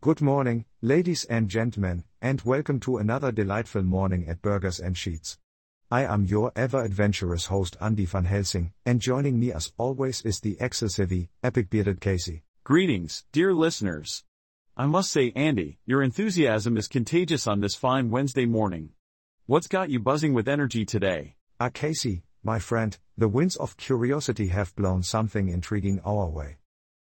Good 0.00 0.20
morning, 0.20 0.64
ladies 0.80 1.24
and 1.24 1.48
gentlemen, 1.48 2.04
and 2.22 2.40
welcome 2.42 2.78
to 2.80 2.98
another 2.98 3.32
delightful 3.32 3.82
morning 3.82 4.28
at 4.28 4.40
Burgers 4.40 4.78
and 4.78 4.96
Sheets. 4.96 5.38
I 5.90 6.04
am 6.04 6.24
your 6.24 6.52
ever 6.54 6.84
adventurous 6.84 7.46
host 7.46 7.76
Andy 7.80 8.04
van 8.04 8.24
Helsing, 8.26 8.72
and 8.86 9.00
joining 9.00 9.40
me 9.40 9.50
as 9.52 9.72
always 9.76 10.22
is 10.22 10.38
the 10.38 10.56
excessive, 10.60 11.12
epic 11.42 11.68
bearded 11.68 12.00
Casey. 12.00 12.44
Greetings, 12.62 13.24
dear 13.32 13.52
listeners. 13.52 14.22
I 14.76 14.86
must 14.86 15.10
say, 15.10 15.32
Andy, 15.34 15.80
your 15.84 16.04
enthusiasm 16.04 16.76
is 16.76 16.86
contagious 16.86 17.48
on 17.48 17.58
this 17.58 17.74
fine 17.74 18.08
Wednesday 18.08 18.46
morning. 18.46 18.90
What's 19.46 19.66
got 19.66 19.90
you 19.90 19.98
buzzing 19.98 20.32
with 20.32 20.46
energy 20.46 20.84
today? 20.84 21.34
Ah, 21.58 21.70
Casey, 21.70 22.22
my 22.44 22.60
friend, 22.60 22.96
the 23.16 23.26
winds 23.26 23.56
of 23.56 23.76
curiosity 23.76 24.46
have 24.46 24.76
blown 24.76 25.02
something 25.02 25.48
intriguing 25.48 26.00
our 26.04 26.28
way. 26.28 26.58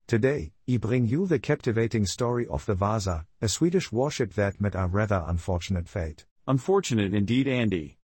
Today, 0.06 0.52
I 0.68 0.76
bring 0.76 1.06
you 1.06 1.26
the 1.26 1.38
captivating 1.38 2.04
story 2.04 2.46
of 2.48 2.66
the 2.66 2.74
Vasa, 2.74 3.24
a 3.40 3.48
Swedish 3.48 3.90
warship 3.90 4.34
that 4.34 4.60
met 4.60 4.74
a 4.74 4.86
rather 4.86 5.24
unfortunate 5.26 5.88
fate. 5.88 6.26
Unfortunate 6.46 7.14
indeed, 7.14 7.48
Andy. 7.48 7.96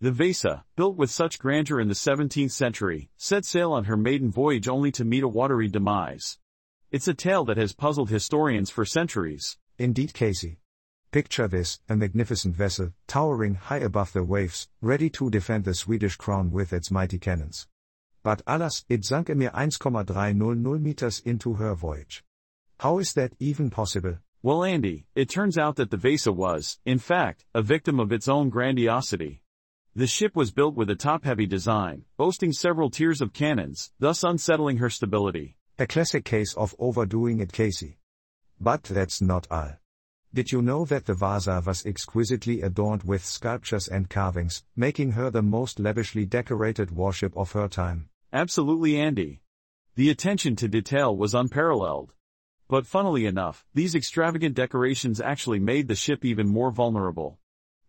The 0.00 0.10
Vasa, 0.10 0.64
built 0.74 0.96
with 0.96 1.12
such 1.12 1.38
grandeur 1.38 1.78
in 1.78 1.86
the 1.86 1.94
17th 1.94 2.50
century, 2.50 3.08
set 3.16 3.44
sail 3.44 3.72
on 3.72 3.84
her 3.84 3.96
maiden 3.96 4.32
voyage 4.32 4.66
only 4.66 4.90
to 4.92 5.04
meet 5.04 5.22
a 5.22 5.28
watery 5.28 5.68
demise. 5.68 6.38
It's 6.90 7.06
a 7.06 7.14
tale 7.14 7.44
that 7.44 7.56
has 7.56 7.72
puzzled 7.72 8.10
historians 8.10 8.68
for 8.68 8.84
centuries. 8.84 9.56
Indeed, 9.78 10.12
Casey. 10.12 10.58
Picture 11.12 11.46
this 11.46 11.78
a 11.88 11.94
magnificent 11.94 12.56
vessel, 12.56 12.94
towering 13.06 13.54
high 13.54 13.78
above 13.78 14.12
the 14.12 14.24
waves, 14.24 14.68
ready 14.80 15.08
to 15.10 15.30
defend 15.30 15.62
the 15.62 15.74
Swedish 15.74 16.16
crown 16.16 16.50
with 16.50 16.72
its 16.72 16.90
mighty 16.90 17.20
cannons. 17.20 17.68
But 18.24 18.40
alas, 18.46 18.86
it 18.88 19.04
sank 19.04 19.28
a 19.28 19.34
mere 19.34 19.50
1,300 19.52 20.82
meters 20.82 21.20
into 21.26 21.52
her 21.54 21.74
voyage. 21.74 22.24
How 22.80 22.98
is 22.98 23.12
that 23.12 23.34
even 23.38 23.68
possible? 23.68 24.16
Well, 24.42 24.64
Andy, 24.64 25.04
it 25.14 25.28
turns 25.28 25.58
out 25.58 25.76
that 25.76 25.90
the 25.90 25.98
Vasa 25.98 26.32
was, 26.32 26.78
in 26.86 26.98
fact, 26.98 27.44
a 27.54 27.60
victim 27.60 28.00
of 28.00 28.12
its 28.12 28.26
own 28.26 28.48
grandiosity. 28.48 29.42
The 29.94 30.06
ship 30.06 30.34
was 30.34 30.52
built 30.52 30.74
with 30.74 30.88
a 30.88 30.96
top-heavy 30.96 31.46
design, 31.46 32.06
boasting 32.16 32.52
several 32.52 32.88
tiers 32.88 33.20
of 33.20 33.34
cannons, 33.34 33.92
thus 33.98 34.24
unsettling 34.24 34.78
her 34.78 34.90
stability. 34.90 35.56
A 35.78 35.86
classic 35.86 36.24
case 36.24 36.54
of 36.54 36.74
overdoing 36.78 37.40
it, 37.40 37.52
Casey. 37.52 37.98
But 38.58 38.84
that's 38.84 39.20
not 39.20 39.46
all. 39.50 39.72
Did 40.32 40.50
you 40.50 40.62
know 40.62 40.86
that 40.86 41.04
the 41.04 41.14
Vasa 41.14 41.62
was 41.64 41.84
exquisitely 41.84 42.62
adorned 42.62 43.02
with 43.02 43.24
sculptures 43.24 43.86
and 43.86 44.08
carvings, 44.08 44.64
making 44.74 45.12
her 45.12 45.30
the 45.30 45.42
most 45.42 45.78
lavishly 45.78 46.24
decorated 46.24 46.90
warship 46.90 47.36
of 47.36 47.52
her 47.52 47.68
time? 47.68 48.08
Absolutely 48.34 49.00
Andy. 49.00 49.42
The 49.94 50.10
attention 50.10 50.56
to 50.56 50.66
detail 50.66 51.16
was 51.16 51.34
unparalleled. 51.34 52.14
But 52.66 52.84
funnily 52.84 53.26
enough, 53.26 53.64
these 53.74 53.94
extravagant 53.94 54.56
decorations 54.56 55.20
actually 55.20 55.60
made 55.60 55.86
the 55.86 55.94
ship 55.94 56.24
even 56.24 56.48
more 56.48 56.72
vulnerable. 56.72 57.38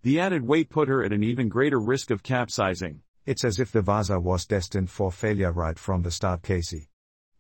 The 0.04 0.20
added 0.20 0.46
weight 0.46 0.70
put 0.70 0.88
her 0.88 1.04
at 1.04 1.12
an 1.12 1.24
even 1.24 1.50
greater 1.50 1.80
risk 1.80 2.12
of 2.12 2.22
capsizing. 2.22 3.02
It's 3.26 3.44
as 3.44 3.60
if 3.60 3.72
the 3.72 3.82
Vasa 3.82 4.20
was 4.20 4.46
destined 4.46 4.92
for 4.92 5.12
failure 5.12 5.52
right 5.52 5.80
from 5.80 6.04
the 6.04 6.12
start, 6.12 6.44
Casey. 6.44 6.90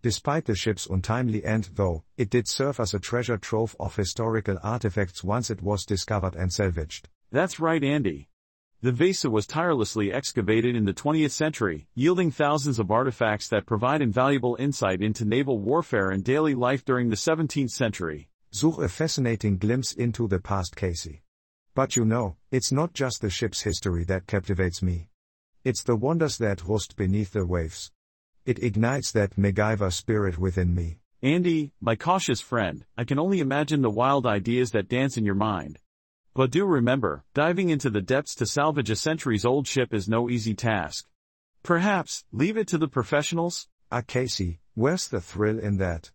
Despite 0.01 0.45
the 0.45 0.55
ship's 0.55 0.87
untimely 0.87 1.45
end, 1.45 1.69
though, 1.75 2.05
it 2.17 2.31
did 2.31 2.47
serve 2.47 2.79
as 2.79 2.95
a 2.95 2.99
treasure 2.99 3.37
trove 3.37 3.75
of 3.79 3.95
historical 3.95 4.57
artifacts 4.63 5.23
once 5.23 5.51
it 5.51 5.61
was 5.61 5.85
discovered 5.85 6.33
and 6.33 6.51
salvaged. 6.51 7.09
That's 7.31 7.59
right, 7.59 7.83
Andy. 7.83 8.29
The 8.81 8.91
Vasa 8.91 9.29
was 9.29 9.47
tirelessly 9.47 10.11
excavated 10.11 10.75
in 10.75 10.85
the 10.85 10.93
20th 10.93 11.31
century, 11.31 11.87
yielding 11.95 12.29
thousands 12.29 12.77
of 12.77 12.91
artifacts 12.91 13.47
that 13.47 13.65
provide 13.65 14.01
invaluable 14.01 14.55
insight 14.59 15.01
into 15.01 15.25
naval 15.25 15.59
warfare 15.59 16.11
and 16.11 16.23
daily 16.23 16.53
life 16.53 16.85
during 16.85 17.09
the 17.09 17.15
17th 17.15 17.71
century. 17.71 18.29
Such 18.51 18.77
a 18.79 18.87
fascinating 18.87 19.57
glimpse 19.57 19.93
into 19.93 20.27
the 20.27 20.39
past, 20.39 20.75
Casey. 20.75 21.23
But 21.73 21.95
you 21.95 22.05
know, 22.05 22.37
it's 22.51 22.71
not 22.71 22.93
just 22.93 23.21
the 23.21 23.29
ship's 23.29 23.61
history 23.61 24.03
that 24.05 24.27
captivates 24.27 24.81
me. 24.81 25.09
It's 25.63 25.83
the 25.83 25.95
wonders 25.95 26.37
that 26.37 26.63
rust 26.65 26.95
beneath 26.95 27.31
the 27.31 27.45
waves. 27.45 27.91
It 28.45 28.61
ignites 28.61 29.11
that 29.13 29.35
MacGyver 29.35 29.91
spirit 29.91 30.37
within 30.37 30.75
me. 30.75 30.99
Andy, 31.23 31.73
my 31.81 31.95
cautious 31.95 32.39
friend, 32.39 32.85
I 32.95 33.03
can 33.03 33.17
only 33.17 33.39
imagine 33.39 33.81
the 33.81 33.89
wild 33.89 34.27
ideas 34.27 34.71
that 34.71 34.87
dance 34.87 35.17
in 35.17 35.25
your 35.25 35.33
mind. 35.33 35.79
But 36.35 36.51
do 36.51 36.65
remember, 36.65 37.23
diving 37.33 37.69
into 37.69 37.89
the 37.89 38.01
depths 38.01 38.35
to 38.35 38.45
salvage 38.45 38.89
a 38.89 38.97
centuries 38.97 39.45
old 39.45 39.67
ship 39.67 39.93
is 39.93 40.09
no 40.09 40.29
easy 40.29 40.53
task. 40.53 41.07
Perhaps, 41.63 42.25
leave 42.33 42.57
it 42.57 42.67
to 42.67 42.77
the 42.77 42.89
professionals? 42.89 43.69
Ah, 43.89 44.01
Casey, 44.01 44.59
where's 44.73 45.07
the 45.07 45.21
thrill 45.21 45.57
in 45.57 45.77
that? 45.77 46.11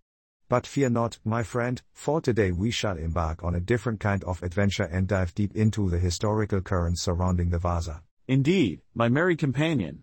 But 0.50 0.66
fear 0.66 0.90
not, 0.90 1.18
my 1.24 1.42
friend, 1.42 1.80
for 1.94 2.20
today 2.20 2.52
we 2.52 2.70
shall 2.70 2.98
embark 2.98 3.42
on 3.42 3.54
a 3.54 3.60
different 3.60 3.98
kind 3.98 4.22
of 4.24 4.42
adventure 4.42 4.84
and 4.84 5.08
dive 5.08 5.34
deep 5.34 5.56
into 5.56 5.88
the 5.88 5.98
historical 5.98 6.60
currents 6.60 7.00
surrounding 7.00 7.48
the 7.48 7.58
Vasa. 7.58 8.02
Indeed, 8.28 8.82
my 8.94 9.08
merry 9.08 9.36
companion. 9.36 10.02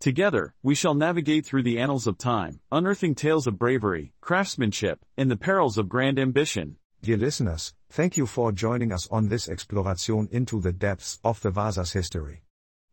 Together, 0.00 0.54
we 0.64 0.74
shall 0.74 0.94
navigate 0.94 1.46
through 1.46 1.62
the 1.62 1.78
annals 1.78 2.08
of 2.08 2.18
time, 2.18 2.58
unearthing 2.72 3.14
tales 3.14 3.46
of 3.46 3.60
bravery, 3.60 4.12
craftsmanship, 4.20 5.04
and 5.16 5.30
the 5.30 5.36
perils 5.36 5.78
of 5.78 5.88
grand 5.88 6.18
ambition. 6.18 6.78
Dear 7.04 7.16
listeners, 7.16 7.74
thank 7.90 8.16
you 8.16 8.26
for 8.26 8.52
joining 8.52 8.92
us 8.92 9.08
on 9.10 9.26
this 9.26 9.48
exploration 9.48 10.28
into 10.30 10.60
the 10.60 10.72
depths 10.72 11.18
of 11.24 11.40
the 11.40 11.50
Vasa's 11.50 11.90
history. 11.90 12.44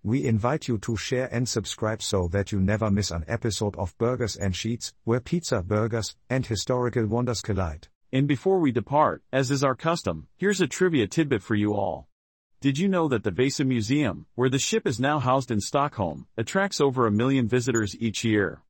We 0.01 0.25
invite 0.25 0.67
you 0.67 0.79
to 0.79 0.97
share 0.97 1.29
and 1.31 1.47
subscribe 1.47 2.01
so 2.01 2.27
that 2.29 2.51
you 2.51 2.59
never 2.59 2.89
miss 2.89 3.11
an 3.11 3.23
episode 3.27 3.75
of 3.75 3.95
Burgers 3.99 4.35
and 4.35 4.55
Sheets, 4.55 4.93
where 5.03 5.19
pizza, 5.19 5.61
burgers, 5.61 6.15
and 6.27 6.43
historical 6.43 7.05
wonders 7.05 7.41
collide. 7.41 7.87
And 8.11 8.27
before 8.27 8.57
we 8.57 8.71
depart, 8.71 9.21
as 9.31 9.51
is 9.51 9.63
our 9.63 9.75
custom, 9.75 10.27
here's 10.37 10.59
a 10.59 10.65
trivia 10.65 11.05
tidbit 11.05 11.43
for 11.43 11.53
you 11.53 11.75
all. 11.75 12.07
Did 12.61 12.79
you 12.79 12.87
know 12.87 13.07
that 13.09 13.23
the 13.23 13.29
Vasa 13.29 13.63
Museum, 13.63 14.25
where 14.33 14.49
the 14.49 14.57
ship 14.57 14.87
is 14.87 14.99
now 14.99 15.19
housed 15.19 15.51
in 15.51 15.59
Stockholm, 15.59 16.25
attracts 16.35 16.81
over 16.81 17.05
a 17.05 17.11
million 17.11 17.47
visitors 17.47 17.95
each 17.99 18.23
year? 18.23 18.63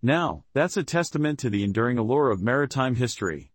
Now, 0.00 0.44
that's 0.52 0.76
a 0.76 0.84
testament 0.84 1.40
to 1.40 1.50
the 1.50 1.64
enduring 1.64 1.98
allure 1.98 2.30
of 2.30 2.40
maritime 2.40 2.94
history. 2.94 3.50